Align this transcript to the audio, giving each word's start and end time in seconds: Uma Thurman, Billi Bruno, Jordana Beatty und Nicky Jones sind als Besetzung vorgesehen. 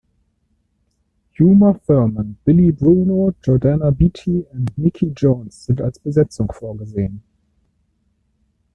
Uma 1.39 1.73
Thurman, 1.85 2.35
Billi 2.43 2.71
Bruno, 2.71 3.35
Jordana 3.43 3.91
Beatty 3.91 4.47
und 4.51 4.75
Nicky 4.75 5.13
Jones 5.15 5.65
sind 5.65 5.79
als 5.79 5.99
Besetzung 5.99 6.51
vorgesehen. 6.51 7.21